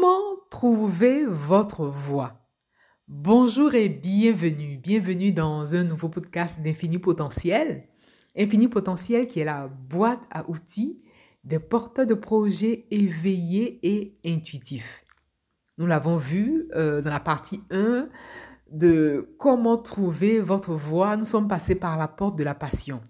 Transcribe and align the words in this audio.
Comment 0.00 0.36
trouver 0.48 1.24
votre 1.26 1.86
voix? 1.86 2.48
Bonjour 3.08 3.74
et 3.74 3.88
bienvenue. 3.88 4.76
Bienvenue 4.76 5.32
dans 5.32 5.74
un 5.74 5.82
nouveau 5.82 6.08
podcast 6.08 6.62
d'Infini 6.62 6.98
Potentiel. 6.98 7.88
Infini 8.36 8.68
Potentiel 8.68 9.26
qui 9.26 9.40
est 9.40 9.44
la 9.44 9.66
boîte 9.66 10.20
à 10.30 10.48
outils 10.48 11.02
des 11.42 11.58
porteurs 11.58 12.06
de 12.06 12.14
projets 12.14 12.86
éveillés 12.92 13.80
et 13.82 14.18
intuitifs. 14.24 15.04
Nous 15.78 15.86
l'avons 15.86 16.16
vu 16.16 16.68
euh, 16.76 17.02
dans 17.02 17.10
la 17.10 17.20
partie 17.20 17.60
1 17.72 18.08
de 18.70 19.34
comment 19.38 19.78
trouver 19.78 20.38
votre 20.38 20.74
voix. 20.74 21.16
Nous 21.16 21.24
sommes 21.24 21.48
passés 21.48 21.74
par 21.74 21.98
la 21.98 22.06
porte 22.06 22.38
de 22.38 22.44
la 22.44 22.54
passion. 22.54 23.00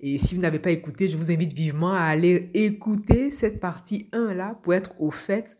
Et 0.00 0.18
si 0.18 0.34
vous 0.34 0.42
n'avez 0.42 0.58
pas 0.58 0.72
écouté, 0.72 1.08
je 1.08 1.16
vous 1.16 1.30
invite 1.30 1.54
vivement 1.54 1.92
à 1.92 2.02
aller 2.02 2.50
écouter 2.52 3.30
cette 3.30 3.60
partie 3.60 4.10
1 4.12 4.34
là 4.34 4.58
pour 4.62 4.74
être 4.74 4.90
au 5.00 5.10
fait 5.10 5.56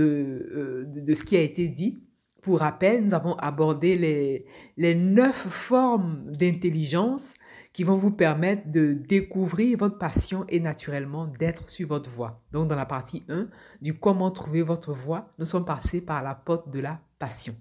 euh, 0.00 0.84
de, 0.86 1.00
de, 1.00 1.14
ce 1.14 1.24
qui 1.24 1.36
a 1.36 1.40
été 1.40 1.68
dit. 1.68 2.02
Pour 2.42 2.58
rappel, 2.58 3.04
nous 3.04 3.14
avons 3.14 3.34
abordé 3.34 3.96
les, 3.96 4.46
les 4.76 4.94
neuf 4.94 5.46
formes 5.48 6.32
d'intelligence 6.32 7.34
qui 7.72 7.84
vont 7.84 7.94
vous 7.94 8.10
permettre 8.10 8.70
de 8.70 8.92
découvrir 8.92 9.78
votre 9.78 9.96
passion 9.96 10.44
et 10.48 10.60
naturellement 10.60 11.26
d'être 11.26 11.70
sur 11.70 11.88
votre 11.88 12.10
voie. 12.10 12.42
Donc, 12.52 12.68
dans 12.68 12.76
la 12.76 12.84
partie 12.84 13.22
1 13.28 13.48
du 13.80 13.94
comment 13.94 14.30
trouver 14.30 14.62
votre 14.62 14.92
voie, 14.92 15.30
nous 15.38 15.46
sommes 15.46 15.64
passés 15.64 16.00
par 16.00 16.22
la 16.22 16.34
porte 16.34 16.70
de 16.70 16.80
la 16.80 17.00
passion. 17.18 17.54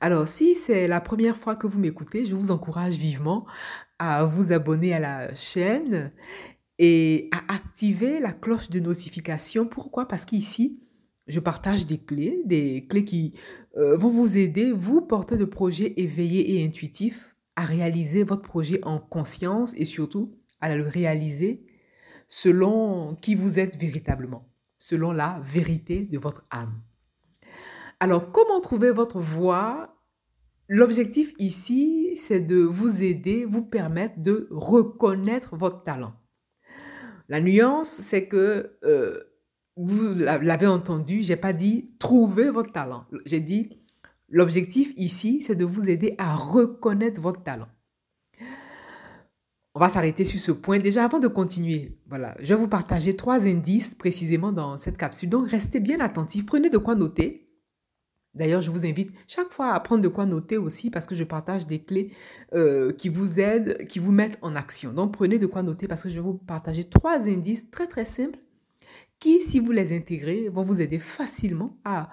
Alors, 0.00 0.28
si 0.28 0.54
c'est 0.54 0.86
la 0.86 1.00
première 1.00 1.36
fois 1.36 1.56
que 1.56 1.66
vous 1.66 1.80
m'écoutez, 1.80 2.24
je 2.24 2.34
vous 2.34 2.50
encourage 2.50 2.96
vivement 2.96 3.46
à 3.98 4.24
vous 4.24 4.52
abonner 4.52 4.92
à 4.92 4.98
la 4.98 5.34
chaîne 5.34 6.12
et 6.78 7.30
à 7.32 7.54
activer 7.54 8.20
la 8.20 8.32
cloche 8.32 8.68
de 8.68 8.80
notification. 8.80 9.66
Pourquoi? 9.66 10.06
Parce 10.06 10.24
qu'ici, 10.24 10.82
je 11.26 11.40
partage 11.40 11.86
des 11.86 11.98
clés, 11.98 12.42
des 12.44 12.86
clés 12.86 13.04
qui 13.04 13.34
euh, 13.76 13.96
vont 13.96 14.10
vous 14.10 14.36
aider, 14.36 14.72
vous, 14.72 15.02
porteurs 15.02 15.38
de 15.38 15.44
projets 15.44 15.94
éveillés 15.96 16.56
et 16.56 16.64
intuitifs, 16.64 17.34
à 17.56 17.64
réaliser 17.64 18.24
votre 18.24 18.42
projet 18.42 18.80
en 18.84 18.98
conscience 18.98 19.74
et 19.76 19.84
surtout 19.84 20.34
à 20.60 20.74
le 20.74 20.82
réaliser 20.82 21.66
selon 22.28 23.14
qui 23.20 23.34
vous 23.34 23.58
êtes 23.58 23.76
véritablement, 23.76 24.48
selon 24.78 25.12
la 25.12 25.40
vérité 25.44 26.04
de 26.04 26.18
votre 26.18 26.46
âme. 26.50 26.80
Alors, 28.00 28.32
comment 28.32 28.60
trouver 28.60 28.90
votre 28.90 29.18
voie? 29.18 29.96
L'objectif 30.68 31.34
ici, 31.38 32.16
c'est 32.16 32.40
de 32.40 32.56
vous 32.56 33.02
aider, 33.02 33.44
vous 33.44 33.64
permettre 33.64 34.20
de 34.20 34.48
reconnaître 34.50 35.56
votre 35.56 35.82
talent. 35.82 36.14
La 37.28 37.40
nuance, 37.40 37.90
c'est 37.90 38.28
que 38.28 38.78
euh, 38.84 39.22
vous 39.76 40.14
l'avez 40.14 40.66
entendu, 40.66 41.22
j'ai 41.22 41.36
pas 41.36 41.52
dit 41.52 41.86
trouver 41.98 42.50
votre 42.50 42.72
talent. 42.72 43.04
J'ai 43.24 43.40
dit 43.40 43.70
l'objectif 44.28 44.92
ici, 44.96 45.40
c'est 45.40 45.54
de 45.54 45.64
vous 45.64 45.88
aider 45.88 46.14
à 46.18 46.34
reconnaître 46.34 47.20
votre 47.20 47.42
talent. 47.42 47.68
On 49.74 49.80
va 49.80 49.88
s'arrêter 49.88 50.26
sur 50.26 50.38
ce 50.38 50.52
point. 50.52 50.78
Déjà, 50.78 51.04
avant 51.04 51.18
de 51.18 51.28
continuer, 51.28 51.98
voilà, 52.06 52.36
je 52.40 52.52
vais 52.52 52.60
vous 52.60 52.68
partager 52.68 53.16
trois 53.16 53.46
indices 53.48 53.94
précisément 53.94 54.52
dans 54.52 54.76
cette 54.76 54.98
capsule. 54.98 55.30
Donc, 55.30 55.48
restez 55.48 55.80
bien 55.80 56.00
attentifs. 56.00 56.44
Prenez 56.44 56.68
de 56.68 56.76
quoi 56.76 56.94
noter. 56.94 57.48
D'ailleurs, 58.34 58.60
je 58.60 58.70
vous 58.70 58.84
invite 58.84 59.10
chaque 59.26 59.50
fois 59.50 59.72
à 59.72 59.80
prendre 59.80 60.02
de 60.02 60.08
quoi 60.08 60.26
noter 60.26 60.58
aussi 60.58 60.90
parce 60.90 61.06
que 61.06 61.14
je 61.14 61.24
partage 61.24 61.66
des 61.66 61.82
clés 61.82 62.12
euh, 62.54 62.92
qui 62.92 63.08
vous 63.08 63.40
aident, 63.40 63.78
qui 63.86 63.98
vous 63.98 64.12
mettent 64.12 64.38
en 64.42 64.56
action. 64.56 64.92
Donc, 64.92 65.14
prenez 65.14 65.38
de 65.38 65.46
quoi 65.46 65.62
noter 65.62 65.88
parce 65.88 66.02
que 66.02 66.10
je 66.10 66.16
vais 66.16 66.20
vous 66.20 66.34
partager 66.34 66.84
trois 66.84 67.26
indices 67.28 67.70
très, 67.70 67.86
très 67.86 68.04
simples 68.04 68.38
qui, 69.22 69.40
si 69.40 69.60
vous 69.60 69.70
les 69.70 69.96
intégrez, 69.96 70.48
vont 70.48 70.64
vous 70.64 70.80
aider 70.80 70.98
facilement 70.98 71.78
à 71.84 72.10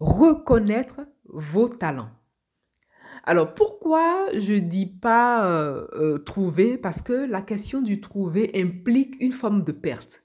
reconnaître 0.00 1.02
vos 1.26 1.68
talents. 1.68 2.08
Alors 3.24 3.52
pourquoi 3.52 4.28
je 4.38 4.54
dis 4.54 4.86
pas 4.86 5.46
euh, 5.46 5.86
euh, 5.92 6.16
trouver? 6.16 6.78
Parce 6.78 7.02
que 7.02 7.12
la 7.12 7.42
question 7.42 7.82
du 7.82 8.00
trouver 8.00 8.50
implique 8.54 9.14
une 9.20 9.32
forme 9.32 9.62
de 9.62 9.72
perte. 9.72 10.22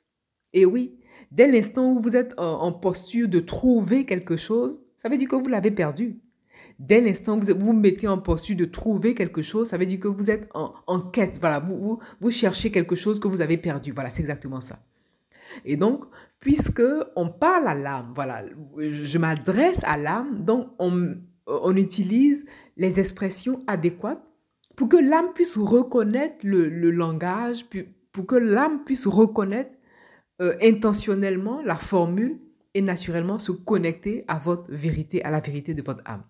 Et 0.53 0.65
oui, 0.65 0.97
dès 1.29 1.51
l'instant 1.51 1.91
où 1.91 1.99
vous 1.99 2.15
êtes 2.15 2.33
en, 2.39 2.71
posture 2.71 3.27
de 3.27 3.41
trouver 3.41 4.05
quelque 4.05 4.37
chose, 4.37 4.79
ça 4.95 5.09
veut 5.09 5.17
dire 5.17 5.27
que 5.27 5.35
vous 5.35 5.49
l'avez 5.49 5.71
perdu. 5.71 6.21
Dès 6.79 7.01
l'instant 7.01 7.37
où 7.37 7.41
vous 7.41 7.65
vous 7.65 7.73
mettez 7.73 8.07
en 8.07 8.17
posture 8.17 8.55
de 8.55 8.65
trouver 8.65 9.13
quelque 9.13 9.41
chose, 9.41 9.67
ça 9.67 9.77
veut 9.77 9.85
dire 9.85 9.99
que 9.99 10.07
vous 10.07 10.31
êtes 10.31 10.49
en, 10.53 11.01
quête. 11.01 11.37
Voilà, 11.41 11.59
vous, 11.59 11.99
vous 12.21 12.31
cherchez 12.31 12.71
quelque 12.71 12.95
chose 12.95 13.19
que 13.19 13.27
vous 13.27 13.41
avez 13.41 13.57
perdu. 13.57 13.91
Voilà, 13.91 14.09
c'est 14.09 14.21
exactement 14.21 14.61
ça. 14.61 14.79
Et 15.65 15.77
donc, 15.77 16.05
puisque 16.39 16.83
on 17.15 17.29
parle 17.29 17.67
à 17.67 17.73
l'âme, 17.73 18.11
voilà, 18.13 18.43
je 18.77 19.17
m'adresse 19.17 19.81
à 19.83 19.97
l'âme, 19.97 20.43
donc 20.43 20.69
on, 20.79 21.15
on, 21.47 21.75
utilise 21.75 22.45
les 22.75 22.99
expressions 22.99 23.59
adéquates 23.67 24.23
pour 24.75 24.89
que 24.89 24.97
l'âme 24.97 25.33
puisse 25.33 25.57
reconnaître 25.57 26.37
le, 26.43 26.69
le, 26.69 26.91
langage, 26.91 27.65
pour 28.11 28.25
que 28.27 28.35
l'âme 28.35 28.83
puisse 28.85 29.07
reconnaître 29.07 29.71
euh, 30.41 30.55
intentionnellement 30.61 31.61
la 31.63 31.75
formule 31.75 32.39
et 32.73 32.81
naturellement 32.81 33.39
se 33.39 33.51
connecter 33.51 34.23
à 34.27 34.37
votre 34.37 34.71
vérité, 34.71 35.23
à 35.23 35.31
la 35.31 35.39
vérité 35.39 35.73
de 35.73 35.81
votre 35.81 36.03
âme. 36.05 36.23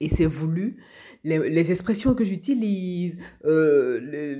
Et 0.00 0.08
c'est 0.08 0.26
voulu. 0.26 0.76
Les, 1.24 1.50
les, 1.50 1.70
expressions 1.70 2.14
que 2.14 2.24
j'utilise, 2.24 3.18
euh, 3.44 4.00
les, 4.00 4.36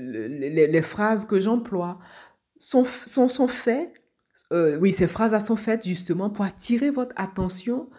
les, 0.49 0.67
les, 0.67 0.81
phrases 0.81 1.25
que 1.25 1.39
j'emploie 1.39 1.99
sont, 2.59 2.83
sont, 2.83 3.27
sont 3.27 3.47
faites 3.47 3.99
euh, 4.51 4.77
oui, 4.77 4.91
ces 4.91 5.07
phrases 5.07 5.43
sont 5.45 5.55
faites 5.55 5.85
justement 5.85 6.29
pour 6.29 6.45
attirer 6.45 6.89
votre 6.89 7.13
attention 7.17 7.89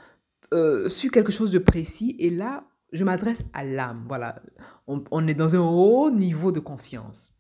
euh, 0.53 0.89
sur 0.89 1.11
quelque 1.11 1.33
chose 1.33 1.53
de 1.53 1.59
précis. 1.59 2.17
Et 2.19 2.31
là, 2.31 2.65
je 2.93 3.05
m'adresse 3.05 3.45
à 3.53 3.65
l'âme. 3.65 4.05
Voilà, 4.09 4.43
on, 4.87 5.27
est 5.27 5.35
dans 5.35 5.55
un 5.55 5.61
haut 5.61 6.11
niveau 6.11 6.53
de 6.53 6.61
conscience. 6.61 7.33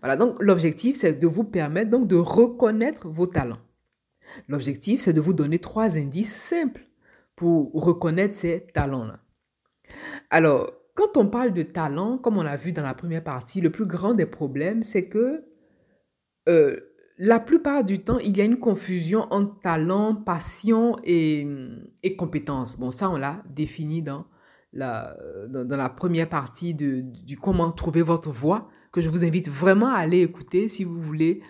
Voilà, 0.00 0.16
donc 0.16 0.36
l'objectif, 0.40 0.96
c'est 0.96 1.14
de 1.14 1.26
vous 1.26 1.44
permettre 1.44 1.90
donc 1.90 2.06
de 2.06 2.16
reconnaître 2.16 3.08
vos 3.08 3.26
talents. 3.26 3.60
L'objectif, 4.48 5.00
c'est 5.00 5.12
de 5.12 5.20
vous 5.20 5.32
donner 5.32 5.58
trois 5.58 5.98
indices 5.98 6.34
simples 6.34 6.86
pour 7.36 7.70
reconnaître 7.72 8.34
ces 8.34 8.66
talents-là. 8.72 9.20
Alors, 10.30 10.72
quand 10.94 11.16
on 11.16 11.26
parle 11.28 11.52
de 11.52 11.62
talent, 11.62 12.18
comme 12.18 12.38
on 12.38 12.42
l'a 12.42 12.56
vu 12.56 12.72
dans 12.72 12.82
la 12.82 12.94
première 12.94 13.22
partie, 13.22 13.60
le 13.60 13.70
plus 13.70 13.86
grand 13.86 14.14
des 14.14 14.26
problèmes, 14.26 14.82
c'est 14.82 15.08
que 15.08 15.44
euh, 16.48 16.76
la 17.18 17.40
plupart 17.40 17.84
du 17.84 18.00
temps, 18.00 18.18
il 18.18 18.36
y 18.36 18.40
a 18.40 18.44
une 18.44 18.58
confusion 18.58 19.26
entre 19.30 19.58
talent, 19.60 20.14
passion 20.14 20.96
et, 21.02 21.46
et 22.02 22.14
compétence. 22.16 22.78
Bon, 22.78 22.90
ça, 22.90 23.10
on 23.10 23.16
l'a 23.16 23.42
défini 23.48 24.02
dans 24.02 24.26
la, 24.72 25.16
dans, 25.48 25.76
la 25.76 25.88
première 25.88 26.28
partie 26.28 26.74
de, 26.74 27.00
du 27.00 27.38
comment 27.38 27.72
trouver 27.72 28.02
votre 28.02 28.30
voix, 28.30 28.68
que 28.92 29.00
je 29.00 29.08
vous 29.08 29.24
invite 29.24 29.48
vraiment 29.48 29.88
à 29.88 29.98
aller 29.98 30.20
écouter 30.20 30.68
si 30.68 30.84
vous 30.84 31.00
voulez 31.00 31.40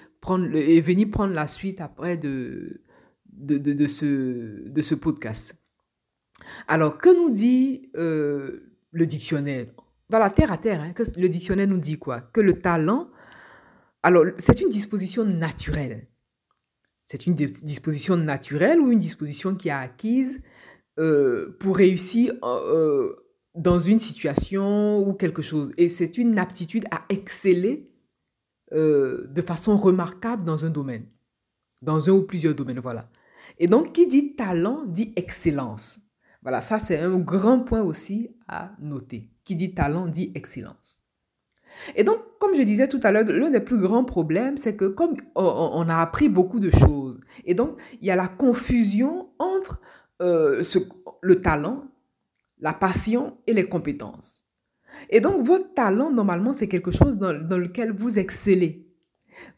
et 0.54 0.80
venir 0.80 1.10
prendre 1.10 1.34
la 1.34 1.46
suite 1.46 1.80
après 1.80 2.16
de, 2.16 2.82
de, 3.32 3.58
de, 3.58 3.86
ce, 3.86 4.68
de 4.68 4.82
ce 4.82 4.94
podcast. 4.94 5.56
Alors, 6.68 6.98
que 6.98 7.08
nous 7.08 7.34
dit 7.34 7.90
euh, 7.96 8.72
le 8.92 9.06
dictionnaire? 9.06 9.66
Voilà, 10.08 10.30
terre 10.30 10.52
à 10.52 10.58
terre, 10.58 10.80
hein, 10.80 10.92
que 10.92 11.02
le 11.18 11.28
dictionnaire 11.28 11.66
nous 11.66 11.78
dit 11.78 11.98
quoi? 11.98 12.20
Que 12.20 12.40
le 12.40 12.60
talent, 12.60 13.08
alors, 14.06 14.26
c'est 14.38 14.60
une 14.60 14.68
disposition 14.68 15.24
naturelle. 15.24 16.06
C'est 17.06 17.26
une 17.26 17.34
disposition 17.34 18.16
naturelle 18.16 18.78
ou 18.80 18.92
une 18.92 19.00
disposition 19.00 19.56
qui 19.56 19.66
est 19.66 19.72
acquise 19.72 20.42
euh, 21.00 21.56
pour 21.58 21.76
réussir 21.76 22.32
euh, 22.44 23.16
dans 23.56 23.80
une 23.80 23.98
situation 23.98 25.00
ou 25.00 25.12
quelque 25.12 25.42
chose. 25.42 25.72
Et 25.76 25.88
c'est 25.88 26.18
une 26.18 26.38
aptitude 26.38 26.84
à 26.92 27.04
exceller 27.08 27.90
euh, 28.72 29.26
de 29.26 29.42
façon 29.42 29.76
remarquable 29.76 30.44
dans 30.44 30.64
un 30.64 30.70
domaine, 30.70 31.06
dans 31.82 32.08
un 32.08 32.12
ou 32.12 32.22
plusieurs 32.22 32.54
domaines, 32.54 32.78
voilà. 32.78 33.10
Et 33.58 33.66
donc, 33.66 33.92
qui 33.92 34.06
dit 34.06 34.36
talent 34.36 34.84
dit 34.86 35.12
excellence. 35.16 35.98
Voilà, 36.42 36.62
ça 36.62 36.78
c'est 36.78 37.00
un 37.00 37.18
grand 37.18 37.58
point 37.58 37.82
aussi 37.82 38.36
à 38.46 38.70
noter. 38.78 39.32
Qui 39.42 39.56
dit 39.56 39.74
talent 39.74 40.06
dit 40.06 40.30
excellence. 40.36 40.98
Et 41.94 42.04
donc, 42.04 42.18
comme 42.38 42.54
je 42.54 42.62
disais 42.62 42.88
tout 42.88 43.00
à 43.02 43.12
l'heure, 43.12 43.24
l'un 43.24 43.50
des 43.50 43.60
plus 43.60 43.78
grands 43.78 44.04
problèmes, 44.04 44.56
c'est 44.56 44.76
que 44.76 44.86
comme 44.86 45.16
on 45.34 45.88
a 45.88 45.96
appris 45.96 46.28
beaucoup 46.28 46.60
de 46.60 46.70
choses, 46.70 47.20
et 47.44 47.54
donc 47.54 47.78
il 48.00 48.06
y 48.06 48.10
a 48.10 48.16
la 48.16 48.28
confusion 48.28 49.28
entre 49.38 49.80
euh, 50.22 50.62
le 51.20 51.42
talent, 51.42 51.84
la 52.60 52.72
passion 52.72 53.36
et 53.46 53.52
les 53.52 53.68
compétences. 53.68 54.44
Et 55.10 55.20
donc, 55.20 55.42
votre 55.42 55.74
talent, 55.74 56.10
normalement, 56.10 56.54
c'est 56.54 56.68
quelque 56.68 56.90
chose 56.90 57.18
dans, 57.18 57.32
lequel 57.32 57.92
vous 57.92 58.18
excellez. 58.18 58.86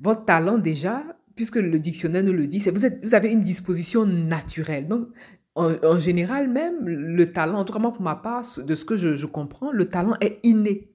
Votre 0.00 0.24
talent, 0.24 0.58
déjà, 0.58 1.04
puisque 1.36 1.56
le 1.56 1.78
dictionnaire 1.78 2.24
nous 2.24 2.32
le 2.32 2.48
dit, 2.48 2.58
c'est 2.58 2.72
vous, 2.72 2.88
vous 3.04 3.14
avez 3.14 3.30
une 3.30 3.42
disposition 3.42 4.04
naturelle. 4.04 4.88
Donc, 4.88 5.08
en, 5.54 5.98
général, 5.98 6.48
même, 6.48 6.86
le 6.86 7.26
talent, 7.26 7.58
en 7.58 7.64
tout 7.64 7.72
cas, 7.72 7.78
moi, 7.78 7.92
pour 7.92 8.02
ma 8.02 8.16
part, 8.16 8.44
de 8.58 8.74
ce 8.74 8.84
que 8.84 8.96
je 8.96 9.26
comprends, 9.26 9.70
le 9.70 9.88
talent 9.88 10.16
est 10.20 10.40
inné. 10.42 10.90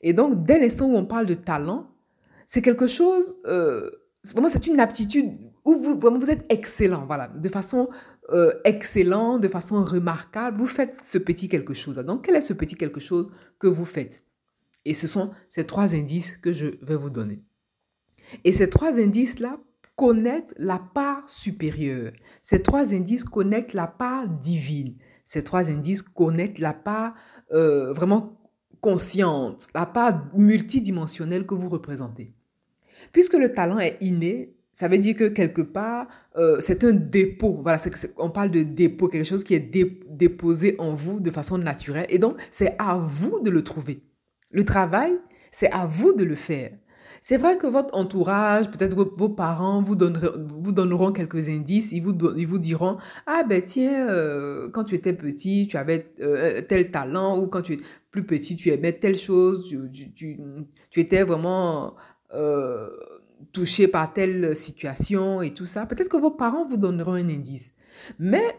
Et 0.00 0.12
donc, 0.12 0.44
dès 0.44 0.58
l'instant 0.58 0.86
où 0.86 0.96
on 0.96 1.04
parle 1.04 1.26
de 1.26 1.34
talent, 1.34 1.90
c'est 2.46 2.62
quelque 2.62 2.86
chose, 2.86 3.36
euh, 3.46 3.90
vraiment, 4.32 4.48
c'est 4.48 4.66
une 4.66 4.80
aptitude 4.80 5.32
où 5.64 5.74
vous, 5.76 5.98
vraiment, 5.98 6.18
vous 6.18 6.30
êtes 6.30 6.44
excellent, 6.50 7.06
voilà, 7.06 7.28
de 7.28 7.48
façon 7.48 7.88
euh, 8.32 8.52
excellente, 8.64 9.40
de 9.40 9.48
façon 9.48 9.84
remarquable, 9.84 10.58
vous 10.58 10.66
faites 10.66 10.96
ce 11.02 11.18
petit 11.18 11.48
quelque 11.48 11.74
chose. 11.74 11.96
Donc, 11.96 12.24
quel 12.24 12.36
est 12.36 12.40
ce 12.40 12.52
petit 12.52 12.76
quelque 12.76 13.00
chose 13.00 13.30
que 13.58 13.66
vous 13.66 13.84
faites? 13.84 14.22
Et 14.84 14.94
ce 14.94 15.06
sont 15.06 15.32
ces 15.48 15.64
trois 15.64 15.94
indices 15.94 16.36
que 16.36 16.52
je 16.52 16.66
vais 16.82 16.96
vous 16.96 17.10
donner. 17.10 17.42
Et 18.44 18.52
ces 18.52 18.68
trois 18.68 18.98
indices-là 18.98 19.58
connectent 19.96 20.54
la 20.58 20.78
part 20.78 21.28
supérieure. 21.28 22.12
Ces 22.42 22.62
trois 22.62 22.94
indices 22.94 23.24
connectent 23.24 23.74
la 23.74 23.86
part 23.86 24.28
divine. 24.28 24.96
Ces 25.24 25.42
trois 25.42 25.70
indices 25.70 26.02
connectent 26.02 26.58
la 26.58 26.74
part 26.74 27.14
euh, 27.52 27.92
vraiment 27.92 28.40
consciente, 28.84 29.68
la 29.74 29.86
part 29.86 30.26
multidimensionnelle 30.36 31.46
que 31.46 31.54
vous 31.54 31.70
représentez. 31.70 32.34
Puisque 33.12 33.32
le 33.32 33.50
talent 33.50 33.78
est 33.78 33.96
inné, 34.02 34.54
ça 34.74 34.88
veut 34.88 34.98
dire 34.98 35.16
que 35.16 35.28
quelque 35.28 35.62
part, 35.62 36.06
euh, 36.36 36.58
c'est 36.60 36.84
un 36.84 36.92
dépôt. 36.92 37.60
Voilà, 37.62 37.80
on 38.18 38.28
parle 38.28 38.50
de 38.50 38.62
dépôt, 38.62 39.08
quelque 39.08 39.24
chose 39.24 39.42
qui 39.42 39.54
est 39.54 39.70
déposé 40.10 40.74
en 40.78 40.92
vous 40.92 41.18
de 41.18 41.30
façon 41.30 41.56
naturelle. 41.56 42.04
Et 42.10 42.18
donc, 42.18 42.36
c'est 42.50 42.76
à 42.78 42.98
vous 42.98 43.40
de 43.40 43.48
le 43.48 43.62
trouver. 43.62 44.02
Le 44.52 44.64
travail, 44.64 45.14
c'est 45.50 45.70
à 45.70 45.86
vous 45.86 46.12
de 46.12 46.24
le 46.24 46.34
faire. 46.34 46.72
C'est 47.20 47.36
vrai 47.36 47.56
que 47.58 47.66
votre 47.66 47.94
entourage, 47.94 48.70
peut-être 48.70 48.94
vos, 48.94 49.28
parents 49.28 49.82
vous 49.82 49.94
donneront, 49.96 51.12
quelques 51.12 51.48
indices. 51.48 51.92
Ils 51.92 52.02
vous, 52.02 52.58
diront, 52.58 52.98
ah 53.26 53.42
ben 53.48 53.62
tiens, 53.62 54.08
euh, 54.08 54.68
quand 54.70 54.84
tu 54.84 54.94
étais 54.94 55.12
petit, 55.12 55.66
tu 55.68 55.76
avais 55.76 56.12
euh, 56.20 56.60
tel 56.62 56.90
talent, 56.90 57.38
ou 57.38 57.46
quand 57.46 57.62
tu 57.62 57.74
es 57.74 57.78
plus 58.10 58.24
petit, 58.24 58.56
tu 58.56 58.70
aimais 58.70 58.92
telle 58.92 59.18
chose, 59.18 59.68
tu, 59.68 61.00
étais 61.00 61.22
vraiment 61.22 61.94
touché 63.52 63.88
par 63.88 64.12
telle 64.12 64.56
situation 64.56 65.40
et 65.42 65.54
tout 65.54 65.66
ça, 65.66 65.86
peut-être 65.86 66.08
que 66.08 66.16
vos 66.16 66.30
parents 66.30 66.64
vous 66.64 66.76
donneront 66.76 67.14
un 67.14 67.28
indice. 67.28 67.72
Mais 68.18 68.56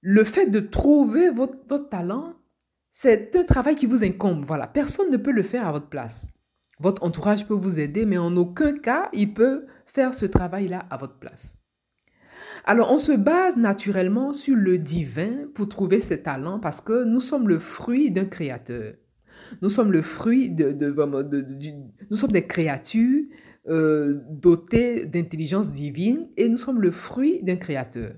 le 0.00 0.24
fait 0.24 0.46
de 0.46 0.60
trouver 0.60 1.30
votre, 1.30 1.56
votre 1.68 1.88
talent, 1.88 2.34
c'est 3.00 3.36
un 3.36 3.44
travail 3.44 3.76
qui 3.76 3.86
vous 3.86 4.02
incombe. 4.02 4.44
Voilà, 4.44 4.66
personne 4.66 5.10
ne 5.10 5.16
peut 5.16 5.30
le 5.30 5.42
faire 5.42 5.66
à 5.66 5.70
votre 5.72 5.88
place. 5.88 6.26
Votre 6.80 7.02
entourage 7.02 7.46
peut 7.46 7.54
vous 7.54 7.80
aider, 7.80 8.06
mais 8.06 8.18
en 8.18 8.36
aucun 8.36 8.72
cas, 8.78 9.08
il 9.12 9.34
peut 9.34 9.66
faire 9.86 10.14
ce 10.14 10.26
travail-là 10.26 10.86
à 10.90 10.96
votre 10.96 11.18
place. 11.18 11.56
Alors, 12.64 12.92
on 12.92 12.98
se 12.98 13.12
base 13.12 13.56
naturellement 13.56 14.32
sur 14.32 14.54
le 14.54 14.78
divin 14.78 15.48
pour 15.54 15.68
trouver 15.68 16.00
ce 16.00 16.14
talent 16.14 16.60
parce 16.60 16.80
que 16.80 17.04
nous 17.04 17.20
sommes 17.20 17.48
le 17.48 17.58
fruit 17.58 18.10
d'un 18.10 18.26
créateur. 18.26 18.94
Nous 19.62 19.68
sommes 19.68 19.92
le 19.92 20.02
fruit 20.02 20.50
de, 20.50 20.76
nous 22.10 22.16
sommes 22.16 22.32
des 22.32 22.46
créatures 22.46 23.24
euh, 23.68 24.20
dotées 24.30 25.06
d'intelligence 25.06 25.72
divine 25.72 26.28
et 26.36 26.48
nous 26.48 26.56
sommes 26.56 26.80
le 26.80 26.90
fruit 26.90 27.42
d'un 27.42 27.56
créateur. 27.56 28.12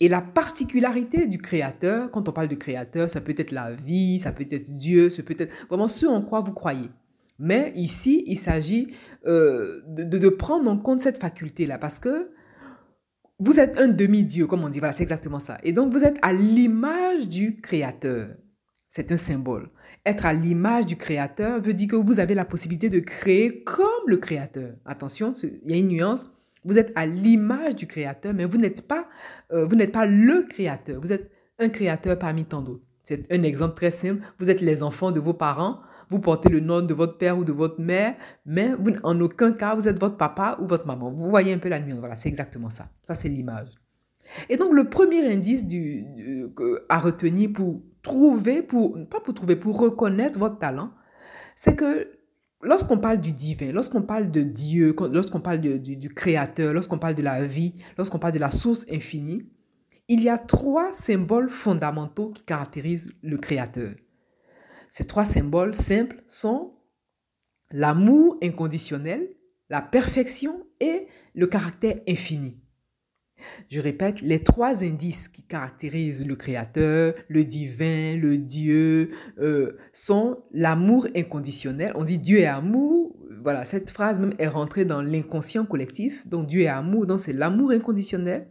Et 0.00 0.08
la 0.08 0.22
particularité 0.22 1.26
du 1.26 1.38
créateur, 1.38 2.10
quand 2.10 2.28
on 2.28 2.32
parle 2.32 2.48
du 2.48 2.58
créateur, 2.58 3.10
ça 3.10 3.20
peut 3.20 3.34
être 3.36 3.52
la 3.52 3.72
vie, 3.72 4.18
ça 4.18 4.32
peut 4.32 4.46
être 4.50 4.70
Dieu, 4.70 5.10
ça 5.10 5.22
peut 5.22 5.36
être 5.38 5.52
vraiment 5.68 5.88
ce 5.88 6.06
en 6.06 6.22
quoi 6.22 6.40
vous 6.40 6.52
croyez. 6.52 6.90
Mais 7.38 7.72
ici, 7.76 8.24
il 8.26 8.36
s'agit 8.36 8.94
euh, 9.26 9.80
de, 9.86 10.28
prendre 10.28 10.70
en 10.70 10.76
compte 10.76 11.00
cette 11.00 11.18
faculté-là 11.18 11.78
parce 11.78 11.98
que 12.00 12.30
vous 13.38 13.60
êtes 13.60 13.78
un 13.78 13.88
demi-dieu, 13.88 14.46
comme 14.46 14.64
on 14.64 14.68
dit. 14.68 14.80
Voilà, 14.80 14.92
c'est 14.92 15.04
exactement 15.04 15.38
ça. 15.38 15.58
Et 15.62 15.72
donc, 15.72 15.92
vous 15.92 16.04
êtes 16.04 16.18
à 16.22 16.32
l'image 16.32 17.28
du 17.28 17.60
créateur. 17.60 18.30
C'est 18.88 19.12
un 19.12 19.16
symbole. 19.18 19.68
Être 20.06 20.24
à 20.24 20.32
l'image 20.32 20.86
du 20.86 20.96
Créateur 20.96 21.60
veut 21.60 21.74
dire 21.74 21.88
que 21.88 21.96
vous 21.96 22.20
avez 22.20 22.34
la 22.34 22.46
possibilité 22.46 22.88
de 22.88 23.00
créer 23.00 23.62
comme 23.62 23.86
le 24.06 24.16
Créateur. 24.16 24.76
Attention, 24.86 25.34
il 25.42 25.70
y 25.70 25.74
a 25.74 25.76
une 25.76 25.88
nuance. 25.88 26.30
Vous 26.64 26.78
êtes 26.78 26.92
à 26.94 27.04
l'image 27.06 27.76
du 27.76 27.86
Créateur, 27.86 28.32
mais 28.32 28.46
vous 28.46 28.56
n'êtes 28.56 28.88
pas, 28.88 29.06
euh, 29.52 29.66
vous 29.66 29.76
n'êtes 29.76 29.92
pas 29.92 30.06
le 30.06 30.42
Créateur. 30.48 31.00
Vous 31.02 31.12
êtes 31.12 31.30
un 31.58 31.68
Créateur 31.68 32.18
parmi 32.18 32.46
tant 32.46 32.62
d'autres. 32.62 32.82
C'est 33.04 33.30
un 33.30 33.42
exemple 33.42 33.74
très 33.74 33.90
simple. 33.90 34.22
Vous 34.38 34.48
êtes 34.48 34.62
les 34.62 34.82
enfants 34.82 35.12
de 35.12 35.20
vos 35.20 35.34
parents. 35.34 35.80
Vous 36.08 36.20
portez 36.20 36.48
le 36.48 36.60
nom 36.60 36.80
de 36.80 36.94
votre 36.94 37.18
père 37.18 37.38
ou 37.38 37.44
de 37.44 37.52
votre 37.52 37.80
mère, 37.80 38.16
mais 38.46 38.72
vous, 38.78 38.92
en 39.02 39.20
aucun 39.20 39.52
cas, 39.52 39.74
vous 39.74 39.88
êtes 39.88 40.00
votre 40.00 40.16
papa 40.16 40.56
ou 40.60 40.66
votre 40.66 40.86
maman. 40.86 41.10
Vous 41.10 41.28
voyez 41.28 41.52
un 41.52 41.58
peu 41.58 41.68
la 41.68 41.80
nuance. 41.80 41.98
Voilà, 41.98 42.16
c'est 42.16 42.28
exactement 42.28 42.70
ça. 42.70 42.88
Ça, 43.06 43.14
c'est 43.14 43.28
l'image. 43.28 43.68
Et 44.48 44.56
donc, 44.56 44.72
le 44.72 44.88
premier 44.88 45.26
indice 45.32 45.64
à 46.88 46.98
retenir 46.98 47.50
pour 47.52 47.82
trouver, 48.02 48.62
pour, 48.62 48.96
pas 49.08 49.20
pour 49.20 49.34
trouver, 49.34 49.56
pour 49.56 49.78
reconnaître 49.78 50.38
votre 50.38 50.58
talent, 50.58 50.90
c'est 51.54 51.76
que 51.76 52.10
lorsqu'on 52.62 52.98
parle 52.98 53.20
du 53.20 53.32
divin, 53.32 53.72
lorsqu'on 53.72 54.02
parle 54.02 54.30
de 54.30 54.42
Dieu, 54.42 54.94
lorsqu'on 55.12 55.40
parle 55.40 55.60
du 55.60 56.08
Créateur, 56.10 56.72
lorsqu'on 56.72 56.98
parle 56.98 57.14
de 57.14 57.22
la 57.22 57.46
vie, 57.46 57.74
lorsqu'on 57.96 58.18
parle 58.18 58.34
de 58.34 58.38
la 58.38 58.50
source 58.50 58.86
infinie, 58.90 59.46
il 60.08 60.22
y 60.22 60.28
a 60.28 60.38
trois 60.38 60.92
symboles 60.92 61.50
fondamentaux 61.50 62.30
qui 62.30 62.42
caractérisent 62.42 63.10
le 63.22 63.36
Créateur. 63.36 63.90
Ces 64.90 65.06
trois 65.06 65.24
symboles 65.24 65.74
simples 65.74 66.22
sont 66.26 66.74
l'amour 67.70 68.38
inconditionnel, 68.42 69.28
la 69.70 69.82
perfection 69.82 70.66
et 70.80 71.06
le 71.34 71.46
caractère 71.46 71.96
infini. 72.08 72.58
Je 73.70 73.80
répète, 73.80 74.20
les 74.20 74.42
trois 74.42 74.82
indices 74.82 75.28
qui 75.28 75.42
caractérisent 75.42 76.26
le 76.26 76.36
Créateur, 76.36 77.14
le 77.28 77.44
divin, 77.44 78.16
le 78.16 78.38
Dieu, 78.38 79.10
euh, 79.38 79.76
sont 79.92 80.42
l'amour 80.52 81.06
inconditionnel. 81.14 81.92
On 81.94 82.04
dit 82.04 82.18
Dieu 82.18 82.40
est 82.40 82.46
amour. 82.46 83.16
Voilà, 83.42 83.64
cette 83.64 83.90
phrase 83.90 84.18
même 84.18 84.34
est 84.38 84.48
rentrée 84.48 84.84
dans 84.84 85.02
l'inconscient 85.02 85.64
collectif. 85.64 86.26
Donc 86.26 86.48
Dieu 86.48 86.62
est 86.62 86.68
amour, 86.68 87.06
donc 87.06 87.20
c'est 87.20 87.32
l'amour 87.32 87.70
inconditionnel. 87.70 88.48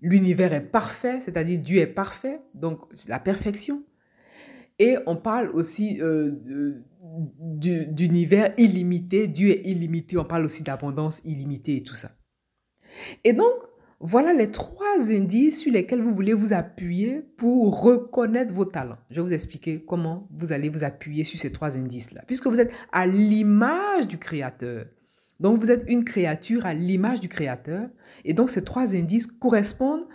L'univers 0.00 0.52
est 0.52 0.60
parfait, 0.66 1.20
c'est-à-dire 1.20 1.58
Dieu 1.58 1.78
est 1.78 1.86
parfait, 1.86 2.40
donc 2.54 2.80
c'est 2.92 3.08
la 3.08 3.18
perfection. 3.18 3.84
Et 4.78 4.96
on 5.06 5.16
parle 5.16 5.50
aussi 5.50 6.00
euh, 6.00 6.30
d'univers 7.30 8.52
illimité, 8.56 9.26
Dieu 9.26 9.50
est 9.50 9.66
illimité, 9.66 10.16
on 10.18 10.24
parle 10.24 10.44
aussi 10.44 10.62
d'abondance 10.62 11.20
illimitée 11.24 11.76
et 11.76 11.82
tout 11.82 11.94
ça. 11.94 12.12
Et 13.24 13.32
donc, 13.32 13.54
voilà 14.00 14.32
les 14.32 14.52
trois 14.52 15.10
indices 15.10 15.60
sur 15.60 15.72
lesquels 15.72 16.00
vous 16.00 16.14
voulez 16.14 16.32
vous 16.32 16.52
appuyer 16.52 17.22
pour 17.36 17.82
reconnaître 17.82 18.54
vos 18.54 18.64
talents. 18.64 18.98
Je 19.10 19.16
vais 19.16 19.26
vous 19.26 19.32
expliquer 19.32 19.82
comment 19.84 20.28
vous 20.30 20.52
allez 20.52 20.68
vous 20.68 20.84
appuyer 20.84 21.24
sur 21.24 21.38
ces 21.38 21.50
trois 21.50 21.76
indices-là, 21.76 22.22
puisque 22.26 22.46
vous 22.46 22.60
êtes 22.60 22.72
à 22.92 23.06
l'image 23.06 24.06
du 24.06 24.18
Créateur. 24.18 24.86
Donc, 25.40 25.60
vous 25.60 25.70
êtes 25.70 25.84
une 25.88 26.04
créature 26.04 26.66
à 26.66 26.74
l'image 26.74 27.20
du 27.20 27.28
Créateur. 27.28 27.88
Et 28.24 28.32
donc, 28.32 28.50
ces 28.50 28.62
trois 28.62 28.94
indices 28.94 29.26
correspondent 29.26 30.06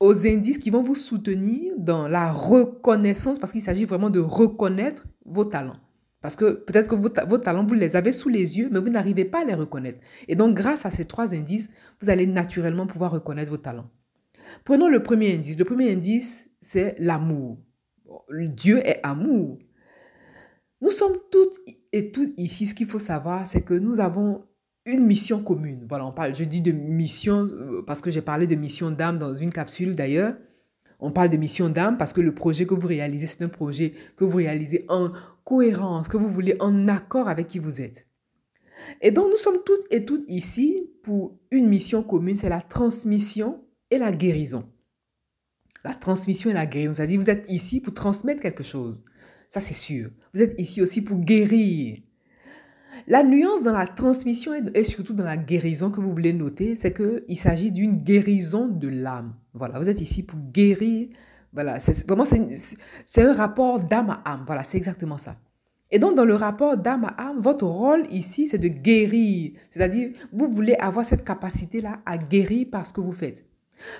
aux 0.00 0.26
indices 0.26 0.58
qui 0.58 0.70
vont 0.70 0.82
vous 0.82 0.94
soutenir 0.94 1.72
dans 1.78 2.06
la 2.08 2.32
reconnaissance, 2.32 3.38
parce 3.38 3.52
qu'il 3.52 3.62
s'agit 3.62 3.84
vraiment 3.84 4.10
de 4.10 4.20
reconnaître 4.20 5.06
vos 5.24 5.44
talents. 5.44 5.76
Parce 6.20 6.36
que 6.36 6.52
peut-être 6.52 6.88
que 6.88 6.94
vos, 6.94 7.38
talents, 7.38 7.64
vous 7.64 7.74
les 7.74 7.94
avez 7.94 8.10
sous 8.10 8.28
les 8.28 8.58
yeux, 8.58 8.68
mais 8.70 8.80
vous 8.80 8.88
n'arrivez 8.88 9.24
pas 9.24 9.42
à 9.42 9.44
les 9.44 9.54
reconnaître. 9.54 10.00
Et 10.28 10.34
donc, 10.34 10.56
grâce 10.56 10.84
à 10.84 10.90
ces 10.90 11.04
trois 11.04 11.34
indices, 11.34 11.70
vous 12.00 12.10
allez 12.10 12.26
naturellement 12.26 12.86
pouvoir 12.86 13.12
reconnaître 13.12 13.50
vos 13.50 13.58
talents. 13.58 13.90
Prenons 14.64 14.88
le 14.88 15.02
premier 15.02 15.34
indice. 15.34 15.58
Le 15.58 15.64
premier 15.64 15.92
indice, 15.92 16.50
c'est 16.60 16.96
l'amour. 16.98 17.58
Dieu 18.30 18.84
est 18.84 19.00
amour. 19.02 19.58
Nous 20.80 20.90
sommes 20.90 21.16
toutes 21.30 21.58
et 21.92 22.10
toutes 22.10 22.32
ici. 22.38 22.66
Ce 22.66 22.74
qu'il 22.74 22.86
faut 22.86 22.98
savoir, 22.98 23.46
c'est 23.46 23.62
que 23.62 23.74
nous 23.74 24.00
avons 24.00 24.44
une 24.86 25.04
mission 25.04 25.42
commune. 25.42 25.84
Voilà, 25.88 26.06
on 26.06 26.12
parle, 26.12 26.34
je 26.34 26.44
dis 26.44 26.60
de 26.60 26.72
mission 26.72 27.46
euh, 27.46 27.82
parce 27.86 28.00
que 28.00 28.10
j'ai 28.10 28.22
parlé 28.22 28.46
de 28.46 28.54
mission 28.54 28.90
d'âme 28.90 29.18
dans 29.18 29.34
une 29.34 29.52
capsule 29.52 29.94
d'ailleurs. 29.94 30.36
On 30.98 31.10
parle 31.10 31.28
de 31.28 31.36
mission 31.36 31.68
d'âme 31.68 31.98
parce 31.98 32.12
que 32.12 32.20
le 32.22 32.34
projet 32.34 32.64
que 32.64 32.74
vous 32.74 32.86
réalisez, 32.86 33.26
c'est 33.26 33.42
un 33.42 33.48
projet 33.48 33.92
que 34.16 34.24
vous 34.24 34.38
réalisez 34.38 34.86
en 34.88 35.10
cohérence, 35.44 36.08
que 36.08 36.16
vous 36.16 36.28
voulez 36.28 36.56
en 36.60 36.88
accord 36.88 37.28
avec 37.28 37.48
qui 37.48 37.58
vous 37.58 37.82
êtes. 37.82 38.08
Et 39.02 39.10
donc, 39.10 39.30
nous 39.30 39.36
sommes 39.36 39.58
toutes 39.64 39.84
et 39.90 40.04
toutes 40.04 40.24
ici 40.28 40.90
pour 41.02 41.38
une 41.50 41.68
mission 41.68 42.02
commune, 42.02 42.36
c'est 42.36 42.48
la 42.48 42.62
transmission 42.62 43.62
et 43.90 43.98
la 43.98 44.12
guérison. 44.12 44.64
La 45.84 45.94
transmission 45.94 46.50
et 46.50 46.54
la 46.54 46.66
guérison, 46.66 46.94
c'est-à-dire 46.94 47.20
vous 47.20 47.30
êtes 47.30 47.50
ici 47.50 47.80
pour 47.80 47.92
transmettre 47.92 48.40
quelque 48.40 48.64
chose. 48.64 49.04
Ça, 49.48 49.60
c'est 49.60 49.74
sûr. 49.74 50.10
Vous 50.34 50.42
êtes 50.42 50.58
ici 50.58 50.82
aussi 50.82 51.02
pour 51.02 51.18
guérir. 51.18 51.98
La 53.08 53.22
nuance 53.22 53.62
dans 53.62 53.72
la 53.72 53.86
transmission 53.86 54.52
et 54.74 54.82
surtout 54.82 55.12
dans 55.12 55.24
la 55.24 55.36
guérison 55.36 55.90
que 55.90 56.00
vous 56.00 56.10
voulez 56.10 56.32
noter, 56.32 56.74
c'est 56.74 56.92
qu'il 56.92 57.38
s'agit 57.38 57.70
d'une 57.70 57.92
guérison 57.92 58.66
de 58.66 58.88
l'âme. 58.88 59.34
Voilà, 59.54 59.78
vous 59.78 59.88
êtes 59.88 60.00
ici 60.00 60.24
pour 60.24 60.40
guérir. 60.52 61.08
Voilà, 61.52 61.78
c'est 61.78 62.06
vraiment 62.06 62.24
c'est 62.24 63.22
un 63.22 63.32
rapport 63.32 63.80
d'âme 63.80 64.10
à 64.10 64.32
âme. 64.32 64.42
Voilà, 64.44 64.64
c'est 64.64 64.76
exactement 64.76 65.18
ça. 65.18 65.36
Et 65.92 66.00
donc, 66.00 66.16
dans 66.16 66.24
le 66.24 66.34
rapport 66.34 66.76
d'âme 66.76 67.04
à 67.04 67.28
âme, 67.28 67.38
votre 67.38 67.64
rôle 67.64 68.02
ici, 68.10 68.48
c'est 68.48 68.58
de 68.58 68.66
guérir. 68.66 69.52
C'est-à-dire, 69.70 70.10
vous 70.32 70.50
voulez 70.50 70.74
avoir 70.74 71.04
cette 71.04 71.24
capacité-là 71.24 72.00
à 72.04 72.18
guérir 72.18 72.66
par 72.72 72.88
ce 72.88 72.92
que 72.92 73.00
vous 73.00 73.12
faites. 73.12 73.44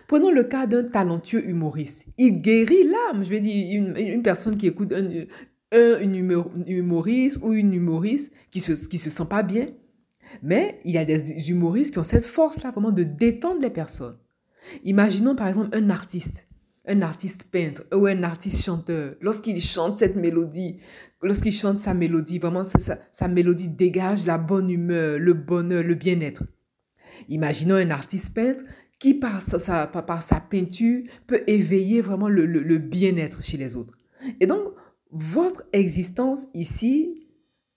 Prenons 0.08 0.32
le 0.32 0.42
cas 0.42 0.66
d'un 0.66 0.82
talentueux 0.82 1.48
humoriste. 1.48 2.06
Il 2.18 2.42
guérit 2.42 2.82
l'âme. 2.82 3.22
Je 3.22 3.30
vais 3.30 3.40
dire, 3.40 3.78
une, 3.78 3.96
une 3.96 4.22
personne 4.22 4.56
qui 4.56 4.66
écoute 4.66 4.92
un, 4.92 5.26
un 5.72 6.12
humoriste 6.66 7.40
ou 7.42 7.52
une 7.52 7.74
humoriste 7.74 8.32
qui 8.50 8.60
se, 8.60 8.72
qui 8.88 8.98
se 8.98 9.10
sent 9.10 9.26
pas 9.28 9.42
bien, 9.42 9.68
Mais 10.42 10.80
il 10.84 10.92
y 10.92 10.98
a 10.98 11.04
des 11.04 11.50
humoristes 11.50 11.92
qui 11.92 11.98
ont 11.98 12.04
cette 12.04 12.26
force-là 12.26 12.70
vraiment 12.70 12.92
de 12.92 13.02
détendre 13.02 13.60
les 13.60 13.70
personnes. 13.70 14.16
Imaginons 14.84 15.36
par 15.36 15.48
exemple 15.48 15.76
un 15.76 15.90
artiste, 15.90 16.48
un 16.86 17.02
artiste 17.02 17.44
peintre 17.50 17.84
ou 17.92 18.06
un 18.06 18.22
artiste 18.22 18.64
chanteur. 18.64 19.14
Lorsqu'il 19.20 19.60
chante 19.60 19.98
cette 19.98 20.16
mélodie, 20.16 20.78
lorsqu'il 21.22 21.52
chante 21.52 21.78
sa 21.78 21.94
mélodie, 21.94 22.38
vraiment 22.38 22.64
sa, 22.64 22.98
sa 23.10 23.28
mélodie 23.28 23.68
dégage 23.68 24.26
la 24.26 24.38
bonne 24.38 24.70
humeur, 24.70 25.18
le 25.18 25.34
bonheur, 25.34 25.82
le 25.82 25.94
bien-être. 25.94 26.44
Imaginons 27.28 27.76
un 27.76 27.90
artiste 27.90 28.34
peintre 28.34 28.62
qui 28.98 29.14
par 29.14 29.42
sa, 29.42 29.86
par 29.86 30.22
sa 30.22 30.40
peinture 30.40 31.04
peut 31.26 31.42
éveiller 31.46 32.00
vraiment 32.00 32.28
le, 32.28 32.46
le 32.46 32.78
bien-être 32.78 33.44
chez 33.44 33.56
les 33.56 33.76
autres. 33.76 33.94
Et 34.40 34.46
donc, 34.46 34.75
votre 35.10 35.64
existence 35.72 36.46
ici 36.54 37.28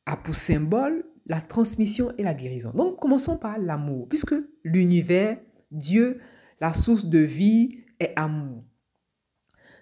a 0.06 0.18
pour 0.18 0.36
symbole 0.36 1.06
la 1.26 1.42
transmission 1.42 2.12
et 2.18 2.24
la 2.24 2.34
guérison. 2.34 2.72
Donc, 2.74 3.00
commençons 3.00 3.38
par 3.38 3.60
l'amour, 3.60 4.08
puisque 4.10 4.36
l'univers, 4.64 5.40
Dieu, 5.72 6.20
la 6.60 6.74
source 6.74 7.06
de 7.06 7.20
vie 7.20 7.84
est 8.00 8.14
amour. 8.16 8.64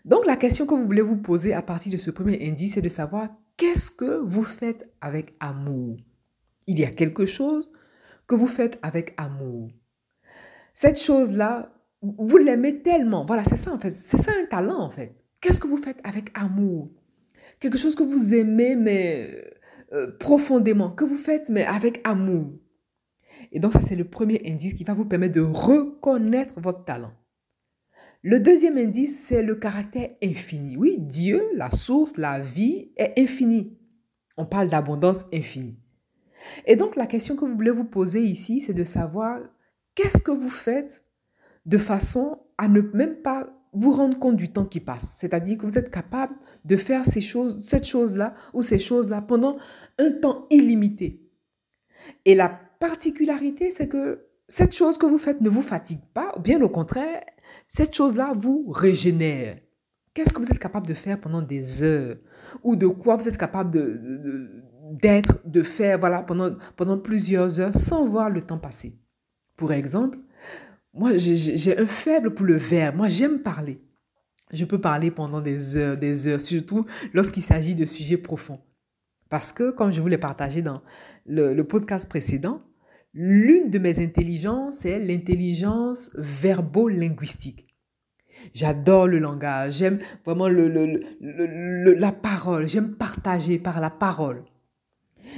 Donc, 0.04 0.26
la 0.26 0.36
question 0.36 0.66
que 0.66 0.74
vous 0.74 0.84
voulez 0.84 1.02
vous 1.02 1.18
poser 1.18 1.54
à 1.54 1.62
partir 1.62 1.92
de 1.92 1.98
ce 1.98 2.12
premier 2.12 2.48
indice, 2.48 2.74
c'est 2.74 2.82
de 2.82 2.90
savoir 2.90 3.30
qu'est-ce 3.56 3.92
que 3.92 4.20
vous 4.24 4.44
faites 4.44 4.94
avec 5.00 5.36
amour? 5.40 5.98
Il 6.68 6.80
y 6.80 6.86
a 6.86 6.92
quelque 6.92 7.26
chose 7.26 7.72
que 8.28 8.36
vous 8.36 8.48
faites 8.48 8.78
avec 8.82 9.14
amour. 9.18 9.70
Cette 10.74 11.00
chose-là, 11.00 11.74
vous 12.02 12.38
l'aimez 12.38 12.82
tellement. 12.82 13.26
Voilà, 13.26 13.44
c'est 13.44 13.58
ça 13.58 13.74
en 13.74 13.80
fait. 13.80 13.90
C'est 13.90 14.18
ça 14.18 14.32
un 14.40 14.46
talent 14.46 14.80
en 14.80 14.90
fait. 14.90 15.16
Qu'est-ce 15.42 15.60
que 15.60 15.68
vous 15.68 15.78
faites 15.78 16.00
avec 16.04 16.30
amour? 16.38 16.90
Quelque 17.60 17.78
chose 17.78 17.96
que 17.96 18.04
vous 18.04 18.34
aimez, 18.34 18.76
mais 18.76 19.44
euh, 19.94 20.12
profondément, 20.20 20.92
que 20.92 21.06
vous 21.06 21.18
faites, 21.18 21.50
mais 21.50 21.66
avec 21.66 22.02
amour. 22.04 22.52
Et 23.52 23.60
donc 23.60 23.72
ça, 23.72 23.82
c'est 23.82 23.96
le 23.96 24.04
premier 24.04 24.42
indice 24.46 24.74
qui 24.74 24.84
va 24.84 24.94
vous 24.94 25.06
permettre 25.06 25.36
de 25.36 25.42
reconnaître 25.42 26.60
votre 26.60 26.84
talent. 26.86 27.14
Le 28.24 28.40
deuxième 28.40 28.78
indice, 28.78 29.20
c'est 29.20 29.44
le 29.44 29.56
caractère 29.56 30.10
infini. 30.24 30.76
Oui, 30.76 30.98
Dieu, 31.00 31.44
la 31.56 31.72
source, 31.72 32.18
la 32.18 32.40
vie, 32.40 32.92
est 32.98 33.14
infini. 33.18 33.78
On 34.36 34.46
parle 34.46 34.68
d'abondance 34.68 35.26
infinie. 35.34 35.80
Et 36.66 36.76
donc 36.76 36.96
la 36.96 37.08
question 37.08 37.36
que 37.36 37.46
vous 37.46 37.56
voulez 37.56 37.72
vous 37.72 37.86
poser 37.86 38.22
ici, 38.22 38.62
c'est 38.62 38.74
de 38.74 38.84
savoir 38.84 39.40
qu'est-ce 39.96 40.22
que 40.22 40.32
vous 40.32 40.50
faites 40.50 41.04
de 41.66 41.78
façon 41.78 42.40
à 42.58 42.68
ne 42.68 42.82
même 42.82 43.22
pas 43.22 43.50
vous 43.78 43.92
rendre 43.92 44.18
compte 44.18 44.36
du 44.36 44.50
temps 44.50 44.66
qui 44.66 44.80
passe. 44.80 45.16
C'est-à-dire 45.20 45.58
que 45.58 45.66
vous 45.66 45.78
êtes 45.78 45.92
capable 45.92 46.36
de 46.66 46.76
faire 46.76 47.06
ces 47.06 47.22
choses, 47.22 47.64
cette 47.66 47.86
chose-là 47.86 48.34
ou 48.54 48.62
ces 48.62 48.80
choses-là 48.80 49.22
pendant 49.22 49.58
un 49.98 50.12
temps 50.12 50.46
illimité. 50.50 51.22
Et 52.26 52.36
la 52.36 52.50
particularité, 52.50 53.72
c'est 53.72 53.88
que 53.88 54.26
cette 54.48 54.74
chose 54.74 54.98
que 54.98 55.06
vous 55.06 55.18
faites 55.18 55.42
ne 55.42 55.50
vous 55.50 55.62
fatigue 55.62 56.04
pas, 56.14 56.34
bien 56.40 56.62
au 56.62 56.70
contraire, 56.70 57.24
cette 57.68 57.96
chose-là 57.96 58.34
vous 58.36 58.70
régénère. 58.70 59.60
Qu'est-ce 60.14 60.34
que 60.34 60.42
vous 60.42 60.50
êtes 60.50 60.60
capable 60.60 60.88
de 60.88 60.94
faire 60.94 61.20
pendant 61.20 61.42
des 61.42 61.84
heures? 61.84 62.18
Ou 62.64 62.76
de 62.76 62.88
quoi 62.88 63.16
vous 63.16 63.28
êtes 63.28 63.38
capable 63.38 63.72
d'être, 65.00 65.46
de, 65.46 65.50
de, 65.52 65.64
faire 65.64 66.00
voilà, 66.00 66.24
pendant, 66.24 66.56
pendant 66.76 66.98
plusieurs 66.98 67.60
heures 67.60 67.76
sans 67.76 68.06
voir 68.06 68.30
le 68.30 68.42
temps 68.42 68.58
passer? 68.58 68.98
Pour 69.56 69.74
exemple, 69.74 70.18
moi, 70.98 71.16
j'ai 71.16 71.78
un 71.78 71.86
faible 71.86 72.34
pour 72.34 72.46
le 72.46 72.56
verbe. 72.56 72.96
Moi, 72.96 73.08
j'aime 73.08 73.40
parler. 73.42 73.80
Je 74.52 74.66
peux 74.66 74.80
parler 74.80 75.12
pendant 75.12 75.42
des 75.42 75.78
heures, 75.78 75.98
des 75.98 76.28
heures, 76.28 76.42
surtout 76.42 76.86
lorsqu'il 77.14 77.44
s'agit 77.44 77.76
de 77.76 77.86
sujets 77.86 78.18
profonds. 78.18 78.60
Parce 79.30 79.52
que, 79.52 79.72
comme 79.72 79.92
je 79.92 80.02
vous 80.02 80.08
l'ai 80.08 80.18
partagé 80.18 80.62
dans 80.62 80.82
le, 81.26 81.62
podcast 81.64 82.08
précédent, 82.08 82.62
l'une 83.14 83.70
de 83.70 83.78
mes 83.78 84.00
intelligences 84.02 84.86
est 84.86 85.00
l'intelligence 85.00 86.12
verbo-linguistique. 86.16 87.68
J'adore 88.54 89.08
le 89.08 89.20
langage, 89.20 89.78
j'aime 89.78 90.00
vraiment 90.24 90.48
la 90.48 92.12
parole, 92.12 92.68
j'aime 92.68 92.96
partager 92.96 93.60
par 93.60 93.82
la 93.82 93.90
parole. 93.90 94.44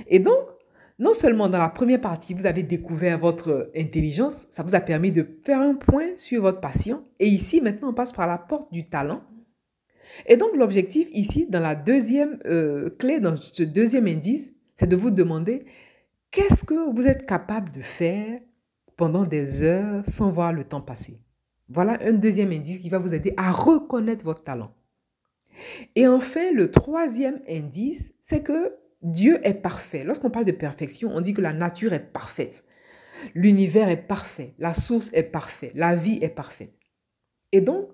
Et 0.08 0.20
donc, 0.20 0.38
non 1.00 1.14
seulement 1.14 1.48
dans 1.48 1.58
la 1.58 1.70
première 1.70 2.02
partie, 2.02 2.34
vous 2.34 2.46
avez 2.46 2.62
découvert 2.62 3.18
votre 3.18 3.72
intelligence, 3.76 4.48
ça 4.52 4.64
vous 4.64 4.76
a 4.76 4.82
permis 4.82 5.14
de 5.14 5.26
faire 5.42 5.62
un 5.62 5.76
point 5.76 6.10
sur 6.18 6.42
votre 6.42 6.60
passion. 6.60 7.06
Et 7.20 7.28
ici, 7.28 7.62
maintenant, 7.62 7.92
on 7.92 7.94
passe 7.94 8.12
par 8.12 8.28
la 8.28 8.38
porte 8.38 8.72
du 8.74 8.90
talent. 8.90 9.24
Et 10.26 10.36
donc, 10.36 10.56
l'objectif 10.58 11.08
ici, 11.14 11.48
dans 11.50 11.62
la 11.62 11.76
deuxième 11.76 12.40
euh, 12.46 12.90
clé, 12.90 13.22
dans 13.22 13.38
ce 13.38 13.64
deuxième 13.64 14.08
indice, 14.08 14.54
c'est 14.76 14.90
de 14.90 14.96
vous 14.98 15.12
demander 15.12 15.66
qu'est-ce 16.32 16.66
que 16.66 16.94
vous 16.94 17.08
êtes 17.08 17.26
capable 17.26 17.72
de 17.72 17.82
faire 17.82 18.42
pendant 18.98 19.24
des 19.24 19.64
heures 19.64 20.06
sans 20.06 20.30
voir 20.30 20.52
le 20.52 20.66
temps 20.66 20.82
passer? 20.82 21.22
Voilà 21.70 21.98
un 22.02 22.14
deuxième 22.14 22.52
indice 22.52 22.80
qui 22.80 22.90
va 22.90 22.98
vous 22.98 23.14
aider 23.14 23.34
à 23.38 23.52
reconnaître 23.52 24.26
votre 24.26 24.44
talent. 24.44 24.74
Et 25.96 26.08
enfin, 26.08 26.52
le 26.54 26.72
troisième 26.72 27.40
indice, 27.48 28.14
c'est 28.22 28.42
que 28.42 28.74
Dieu 29.02 29.40
est 29.44 29.54
parfait. 29.54 30.04
Lorsqu'on 30.04 30.30
parle 30.30 30.46
de 30.46 30.52
perfection, 30.52 31.10
on 31.14 31.22
dit 31.22 31.34
que 31.34 31.42
la 31.42 31.54
nature 31.54 31.94
est 31.94 32.12
parfaite. 32.12 32.66
L'univers 33.34 33.90
est 33.90 34.08
parfait. 34.08 34.56
La 34.58 34.74
source 34.74 35.10
est 35.14 35.24
parfaite. 35.24 35.72
La 35.76 35.96
vie 35.96 36.20
est 36.22 36.30
parfaite. 36.30 36.74
Et 37.52 37.62
donc, 37.62 37.90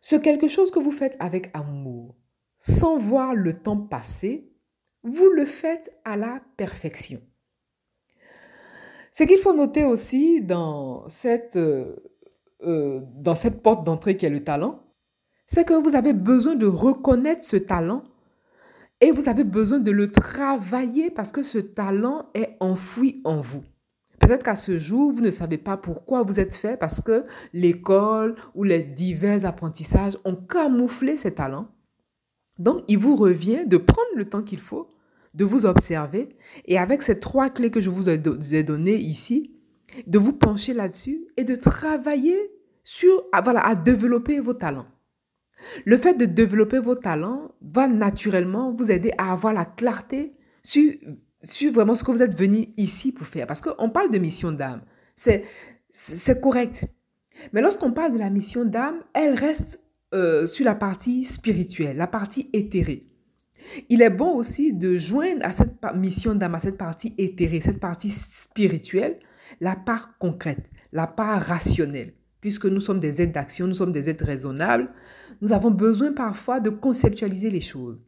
ce 0.00 0.16
quelque 0.16 0.48
chose 0.48 0.70
que 0.70 0.78
vous 0.78 0.92
faites 0.92 1.16
avec 1.18 1.50
amour, 1.54 2.16
sans 2.58 2.96
voir 2.96 3.34
le 3.34 3.60
temps 3.60 3.76
passer, 3.76 4.50
vous 5.02 5.30
le 5.30 5.44
faites 5.44 5.92
à 6.04 6.16
la 6.16 6.42
perfection. 6.56 7.20
Ce 9.10 9.24
qu'il 9.24 9.38
faut 9.38 9.54
noter 9.54 9.84
aussi 9.84 10.40
dans 10.40 11.08
cette, 11.08 11.56
euh, 11.56 11.96
euh, 12.62 13.00
dans 13.16 13.34
cette 13.34 13.62
porte 13.62 13.84
d'entrée 13.84 14.16
qui 14.16 14.26
est 14.26 14.30
le 14.30 14.44
talent, 14.44 14.84
c'est 15.46 15.66
que 15.66 15.74
vous 15.74 15.96
avez 15.96 16.12
besoin 16.12 16.54
de 16.54 16.66
reconnaître 16.66 17.44
ce 17.44 17.56
talent 17.56 18.04
et 19.00 19.10
vous 19.10 19.28
avez 19.28 19.44
besoin 19.44 19.78
de 19.78 19.90
le 19.90 20.10
travailler 20.10 21.10
parce 21.10 21.32
que 21.32 21.42
ce 21.42 21.58
talent 21.58 22.28
est 22.34 22.56
enfoui 22.60 23.20
en 23.24 23.40
vous. 23.40 23.62
Peut-être 24.18 24.44
qu'à 24.44 24.56
ce 24.56 24.78
jour, 24.78 25.10
vous 25.10 25.22
ne 25.22 25.30
savez 25.30 25.56
pas 25.56 25.78
pourquoi 25.78 26.22
vous 26.22 26.38
êtes 26.38 26.54
fait 26.54 26.76
parce 26.76 27.00
que 27.00 27.24
l'école 27.54 28.36
ou 28.54 28.64
les 28.64 28.82
divers 28.82 29.46
apprentissages 29.46 30.18
ont 30.26 30.36
camouflé 30.36 31.16
ces 31.16 31.34
talents. 31.34 31.68
Donc, 32.58 32.84
il 32.88 32.98
vous 32.98 33.16
revient 33.16 33.66
de 33.66 33.78
prendre 33.78 34.10
le 34.14 34.26
temps 34.26 34.42
qu'il 34.42 34.58
faut, 34.58 34.94
de 35.32 35.46
vous 35.46 35.64
observer 35.64 36.36
et 36.66 36.76
avec 36.76 37.00
ces 37.00 37.18
trois 37.18 37.48
clés 37.48 37.70
que 37.70 37.80
je 37.80 37.88
vous 37.88 38.10
ai 38.10 38.18
données 38.62 38.96
ici, 38.96 39.56
de 40.06 40.18
vous 40.18 40.34
pencher 40.34 40.74
là-dessus 40.74 41.26
et 41.38 41.44
de 41.44 41.56
travailler 41.56 42.38
sur, 42.82 43.24
voilà, 43.42 43.66
à 43.66 43.74
développer 43.74 44.38
vos 44.40 44.54
talents. 44.54 44.86
Le 45.84 45.96
fait 45.96 46.14
de 46.14 46.24
développer 46.24 46.78
vos 46.78 46.94
talents 46.94 47.52
va 47.60 47.88
naturellement 47.88 48.72
vous 48.72 48.90
aider 48.90 49.12
à 49.18 49.32
avoir 49.32 49.52
la 49.52 49.64
clarté 49.64 50.32
sur, 50.62 50.92
sur 51.42 51.72
vraiment 51.72 51.94
ce 51.94 52.02
que 52.02 52.10
vous 52.10 52.22
êtes 52.22 52.36
venu 52.36 52.68
ici 52.76 53.12
pour 53.12 53.26
faire. 53.26 53.46
Parce 53.46 53.60
qu'on 53.60 53.90
parle 53.90 54.10
de 54.10 54.18
mission 54.18 54.52
d'âme. 54.52 54.82
C'est, 55.14 56.40
correct. 56.40 56.86
Mais 57.52 57.60
lorsqu'on 57.60 57.92
parle 57.92 58.12
de 58.12 58.18
la 58.18 58.30
mission 58.30 58.64
d'âme, 58.64 59.02
elle 59.14 59.34
reste 59.34 59.82
euh, 60.14 60.46
sur 60.46 60.64
la 60.64 60.74
partie 60.74 61.24
spirituelle, 61.24 61.96
la 61.96 62.06
partie 62.06 62.50
éthérée. 62.52 63.10
Il 63.88 64.02
est 64.02 64.10
bon 64.10 64.34
aussi 64.34 64.72
de 64.72 64.94
joindre 64.94 65.44
à 65.44 65.52
cette 65.52 65.76
mission 65.94 66.34
d'âme, 66.34 66.54
à 66.54 66.58
cette 66.58 66.76
partie 66.78 67.14
éthérée, 67.18 67.60
cette 67.60 67.80
partie 67.80 68.10
spirituelle, 68.10 69.18
la 69.60 69.76
part 69.76 70.18
concrète, 70.18 70.70
la 70.92 71.06
part 71.06 71.40
rationnelle. 71.40 72.14
Puisque 72.40 72.66
nous 72.66 72.80
sommes 72.80 73.00
des 73.00 73.20
êtres 73.20 73.32
d'action, 73.32 73.66
nous 73.66 73.74
sommes 73.74 73.92
des 73.92 74.08
êtres 74.08 74.24
raisonnables, 74.24 74.90
nous 75.42 75.52
avons 75.52 75.70
besoin 75.70 76.12
parfois 76.12 76.60
de 76.60 76.70
conceptualiser 76.70 77.50
les 77.50 77.60
choses. 77.60 78.02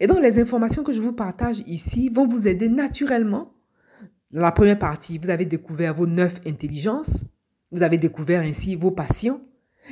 Et 0.00 0.06
donc, 0.06 0.20
les 0.20 0.38
informations 0.38 0.82
que 0.82 0.92
je 0.92 1.00
vous 1.00 1.12
partage 1.12 1.60
ici 1.66 2.08
vont 2.08 2.26
vous 2.26 2.48
aider 2.48 2.68
naturellement. 2.68 3.52
Dans 4.30 4.42
la 4.42 4.52
première 4.52 4.78
partie, 4.78 5.18
vous 5.18 5.30
avez 5.30 5.44
découvert 5.44 5.94
vos 5.94 6.06
neuf 6.06 6.40
intelligences. 6.46 7.24
Vous 7.70 7.82
avez 7.82 7.98
découvert 7.98 8.42
ainsi 8.42 8.76
vos 8.76 8.90
passions. 8.90 9.40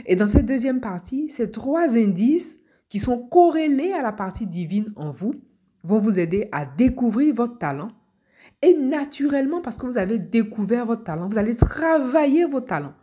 Et 0.07 0.17
dans 0.17 0.29
cette 0.29 0.47
deuxième 0.47 0.81
partie, 0.81 1.29
ces 1.29 1.51
trois 1.51 1.97
indices 1.97 2.61
qui 2.89 2.99
sont 2.99 3.27
corrélés 3.29 3.93
à 3.93 4.03
la 4.03 4.13
partie 4.13 4.47
divine 4.47 4.93
en 4.97 5.11
vous 5.11 5.35
vont 5.83 5.99
vous 5.99 6.19
aider 6.19 6.49
à 6.53 6.65
découvrir 6.67 7.35
votre 7.35 7.59
talent. 7.59 7.91
Et 8.63 8.75
naturellement, 8.75 9.61
parce 9.61 9.77
que 9.77 9.87
vous 9.87 9.99
avez 9.99 10.19
découvert 10.19 10.87
votre 10.87 11.05
talent, 11.05 11.29
vous 11.29 11.39
allez 11.39 11.55
travailler 11.55 12.45
vos 12.45 12.61
talents. 12.61 12.95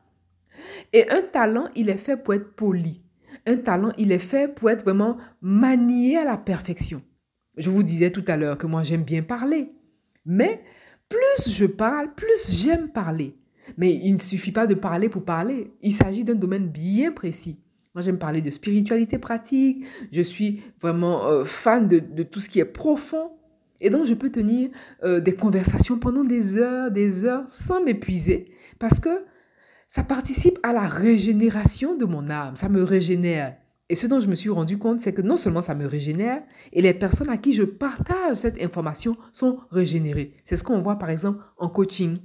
Et 0.94 1.10
un 1.10 1.22
talent, 1.22 1.70
il 1.76 1.90
est 1.90 1.98
fait 1.98 2.18
pour 2.18 2.34
être 2.34 2.56
poli. 2.56 3.02
Un 3.46 3.58
talent, 3.58 3.92
il 3.98 4.12
est 4.12 4.20
fait 4.20 4.54
pour 4.54 4.70
être 4.70 4.84
vraiment 4.84 5.18
manié 5.42 6.18
à 6.18 6.26
la 6.26 6.38
perfection. 6.38 7.02
Je 7.58 7.70
vous 7.70 7.84
disais 7.84 8.12
tout 8.12 8.24
à 8.28 8.38
l'heure 8.38 8.58
que 8.58 8.68
moi, 8.68 8.84
j'aime 8.84 9.04
bien 9.04 9.24
parler. 9.24 9.72
Mais 10.26 10.62
plus 11.10 11.52
je 11.52 11.66
parle, 11.66 12.14
plus 12.14 12.52
j'aime 12.52 12.90
parler. 12.90 13.36
Mais 13.78 13.94
il 13.94 14.14
ne 14.14 14.20
suffit 14.20 14.52
pas 14.52 14.68
de 14.68 14.74
parler 14.74 15.10
pour 15.10 15.24
parler. 15.24 15.74
Il 15.82 15.92
s'agit 15.92 16.24
d'un 16.24 16.36
domaine 16.36 16.68
bien 16.68 17.12
précis. 17.12 17.60
Moi, 17.94 18.02
j'aime 18.02 18.18
parler 18.18 18.42
de 18.42 18.50
spiritualité 18.50 19.18
pratique. 19.18 19.86
Je 20.12 20.22
suis 20.22 20.62
vraiment 20.80 21.28
euh, 21.28 21.44
fan 21.44 21.88
de, 21.88 22.24
tout 22.24 22.40
ce 22.40 22.50
qui 22.50 22.60
est 22.60 22.66
profond. 22.66 23.32
Et 23.82 23.90
donc, 23.90 24.06
je 24.06 24.14
peux 24.14 24.30
tenir 24.30 24.70
euh, 25.04 25.20
des 25.20 25.34
conversations 25.34 25.98
pendant 25.98 26.24
des 26.24 26.58
heures, 26.58 26.92
des 26.92 27.26
heures, 27.26 27.44
sans 27.48 27.84
m'épuiser, 27.84 28.52
parce 28.80 29.00
que 29.00 29.26
ça 29.92 30.04
participe 30.04 30.58
à 30.64 30.72
la 30.72 30.88
régénération 30.88 31.98
de 31.98 32.06
mon 32.06 32.30
âme, 32.30 32.56
ça 32.56 32.70
me 32.70 32.82
régénère. 32.82 33.58
Et 33.90 33.96
ce 33.98 34.08
dont 34.08 34.22
je 34.22 34.30
me 34.30 34.36
suis 34.36 34.50
rendu 34.50 34.78
compte, 34.78 35.02
c'est 35.02 35.12
que 35.12 35.22
non 35.22 35.36
seulement 35.36 35.62
ça 35.62 35.76
me 35.76 35.86
régénère, 35.86 36.44
et 36.72 36.82
les 36.82 36.94
personnes 36.94 37.28
à 37.28 37.36
qui 37.36 37.52
je 37.52 37.64
partage 37.64 38.38
cette 38.38 38.62
information 38.64 39.18
sont 39.34 39.60
régénérées. 39.70 40.34
C'est 40.46 40.56
ce 40.56 40.64
qu'on 40.64 40.80
voit 40.80 40.96
par 40.96 41.10
exemple 41.10 41.44
en 41.58 41.68
coaching, 41.68 42.20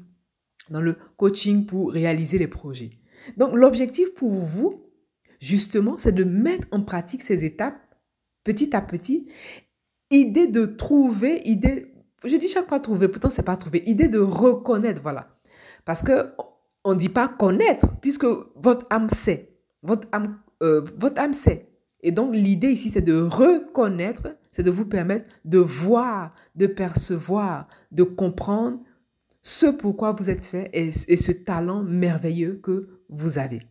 dans 0.70 0.80
le 0.80 0.96
coaching 1.16 1.66
pour 1.66 1.90
réaliser 1.90 2.38
les 2.38 2.46
projets. 2.46 2.90
Donc 3.36 3.52
l'objectif 3.52 4.14
pour 4.14 4.30
vous, 4.30 4.84
justement, 5.40 5.98
c'est 5.98 6.12
de 6.12 6.22
mettre 6.22 6.68
en 6.70 6.82
pratique 6.82 7.22
ces 7.22 7.44
étapes 7.44 7.80
petit 8.44 8.76
à 8.76 8.80
petit. 8.80 9.26
Idée 10.12 10.46
de 10.46 10.66
trouver, 10.66 11.40
idée, 11.44 11.92
je 12.24 12.36
dis 12.36 12.46
chaque 12.46 12.68
fois 12.68 12.78
trouver, 12.78 13.08
pourtant 13.08 13.28
c'est 13.28 13.42
pas 13.42 13.56
trouver, 13.56 13.82
idée 13.86 14.06
de 14.06 14.20
reconnaître, 14.20 15.02
voilà. 15.02 15.36
Parce 15.84 16.04
que 16.04 16.30
on 16.86 16.94
ne 16.94 16.98
dit 16.98 17.08
pas 17.08 17.26
connaître, 17.26 17.96
puisque 18.00 18.26
votre 18.54 18.86
âme 18.90 19.10
sait. 19.10 19.50
Votre 19.82 20.06
âme, 20.12 20.38
euh, 20.62 20.84
votre 20.96 21.20
âme 21.20 21.34
sait. 21.34 21.68
Et 22.00 22.12
donc 22.12 22.32
l'idée 22.32 22.70
ici, 22.70 22.90
c'est 22.90 23.02
de 23.02 23.20
reconnaître, 23.20 24.36
c'est 24.52 24.62
de 24.62 24.70
vous 24.70 24.86
permettre 24.86 25.26
de 25.44 25.58
voir, 25.58 26.32
de 26.54 26.68
percevoir, 26.68 27.66
de 27.90 28.04
comprendre 28.04 28.78
ce 29.42 29.66
pourquoi 29.66 30.12
vous 30.12 30.30
êtes 30.30 30.46
fait 30.46 30.70
et 30.72 30.92
ce 30.92 31.32
talent 31.32 31.82
merveilleux 31.82 32.60
que 32.62 32.88
vous 33.08 33.38
avez. 33.38 33.62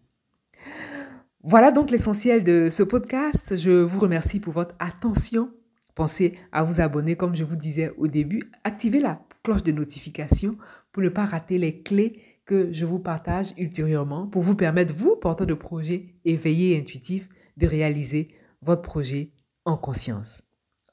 Voilà 1.41 1.71
donc 1.71 1.91
l'essentiel 1.91 2.43
de 2.43 2.67
ce 2.69 2.83
podcast. 2.83 3.55
Je 3.55 3.71
vous 3.71 3.99
remercie 3.99 4.41
pour 4.41 4.51
votre 4.51 4.75
attention. 4.79 5.51
Pensez 5.93 6.37
à 6.51 6.63
vous 6.65 6.81
abonner, 6.81 7.15
comme 7.15 7.35
je 7.35 7.45
vous 7.45 7.55
disais 7.55 7.93
au 7.97 8.07
début. 8.07 8.41
Activez 8.65 8.99
la 8.99 9.21
cloche 9.41 9.63
de 9.63 9.71
notification 9.71 10.57
pour 10.91 11.01
ne 11.01 11.09
pas 11.09 11.23
rater 11.23 11.57
les 11.57 11.81
clés 11.81 12.19
que 12.45 12.71
je 12.71 12.85
vous 12.85 12.99
partage 12.99 13.53
ultérieurement 13.57 14.27
pour 14.27 14.43
vous 14.43 14.55
permettre, 14.55 14.93
vous, 14.93 15.15
porteur 15.15 15.47
de 15.47 15.53
projet 15.53 16.15
éveillé 16.25 16.75
et 16.75 16.79
intuitif, 16.79 17.27
de 17.57 17.67
réaliser 17.67 18.29
votre 18.61 18.81
projet 18.81 19.31
en 19.65 19.77
conscience. 19.77 20.41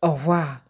Au 0.00 0.12
revoir. 0.12 0.64